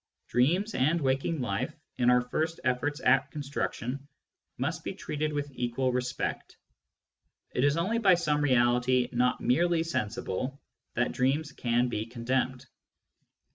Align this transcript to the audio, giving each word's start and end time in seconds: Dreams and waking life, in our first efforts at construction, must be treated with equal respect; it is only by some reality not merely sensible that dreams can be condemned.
Dreams 0.29 0.73
and 0.73 0.99
waking 0.99 1.41
life, 1.41 1.75
in 1.99 2.09
our 2.09 2.21
first 2.23 2.59
efforts 2.63 2.99
at 3.01 3.29
construction, 3.29 4.07
must 4.57 4.83
be 4.83 4.95
treated 4.95 5.31
with 5.31 5.51
equal 5.53 5.93
respect; 5.93 6.57
it 7.51 7.63
is 7.63 7.77
only 7.77 7.99
by 7.99 8.15
some 8.15 8.41
reality 8.41 9.09
not 9.11 9.39
merely 9.41 9.83
sensible 9.83 10.59
that 10.95 11.11
dreams 11.11 11.51
can 11.51 11.87
be 11.87 12.07
condemned. 12.07 12.65